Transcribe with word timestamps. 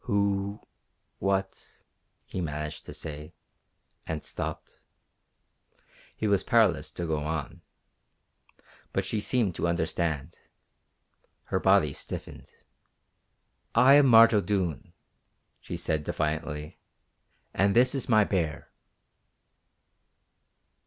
"Who... 0.05 0.61
what..." 1.19 1.83
he 2.25 2.41
managed 2.41 2.87
to 2.87 2.93
say; 2.95 3.35
and 4.07 4.25
stopped. 4.25 4.79
He 6.17 6.25
was 6.25 6.41
powerless 6.43 6.89
to 6.93 7.05
go 7.05 7.19
on. 7.19 7.61
But 8.93 9.05
she 9.05 9.19
seemed 9.21 9.53
to 9.57 9.67
understand. 9.67 10.39
Her 11.43 11.59
body 11.59 11.93
stiffened. 11.93 12.49
"I 13.75 13.93
am 13.93 14.07
Marge 14.07 14.33
O'Doone," 14.33 14.93
she 15.59 15.77
said 15.77 16.03
defiantly, 16.03 16.79
"and 17.53 17.75
this 17.75 17.93
is 17.93 18.09
my 18.09 18.23
bear!" 18.23 18.71